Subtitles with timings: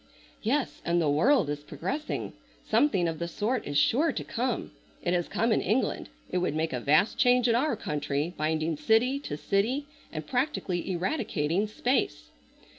[0.41, 2.33] "Yes, and the world is progressing.
[2.65, 4.71] Something of the sort is sure to come.
[5.03, 6.09] It has come in England.
[6.31, 10.91] It would make a vast change in our country, binding city to city and practically
[10.91, 12.31] eradicating space."